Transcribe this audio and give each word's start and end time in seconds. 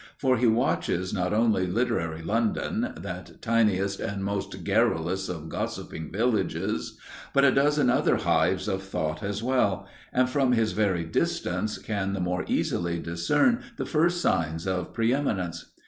For 0.17 0.37
he 0.37 0.47
watches 0.47 1.13
not 1.13 1.31
only 1.31 1.67
literary 1.67 2.23
London, 2.23 2.91
that 2.97 3.39
tiniest 3.39 3.99
and 3.99 4.23
most 4.23 4.63
garrulous 4.63 5.29
of 5.29 5.47
gossiping 5.47 6.11
villages, 6.11 6.97
but 7.35 7.45
a 7.45 7.51
dozen 7.51 7.91
other 7.91 8.15
hives 8.17 8.67
of 8.67 8.81
thought 8.81 9.21
as 9.21 9.43
well, 9.43 9.87
and 10.11 10.27
from 10.27 10.53
his 10.53 10.71
very 10.71 11.03
distance 11.03 11.77
can 11.77 12.13
the 12.13 12.19
more 12.19 12.45
easily 12.47 12.97
discern 12.99 13.61
the 13.77 13.85
first 13.85 14.21
signs 14.21 14.65
of 14.65 14.91
pre 14.91 15.13
eminence. 15.13 15.71